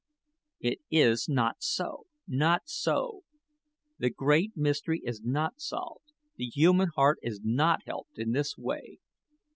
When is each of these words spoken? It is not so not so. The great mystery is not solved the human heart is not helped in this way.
It 0.61 0.79
is 0.89 1.29
not 1.29 1.57
so 1.61 2.07
not 2.27 2.63
so. 2.65 3.21
The 3.99 4.09
great 4.09 4.57
mystery 4.57 4.99
is 5.05 5.21
not 5.21 5.61
solved 5.61 6.11
the 6.37 6.47
human 6.47 6.89
heart 6.95 7.19
is 7.21 7.39
not 7.43 7.81
helped 7.85 8.17
in 8.17 8.31
this 8.31 8.57
way. 8.57 8.97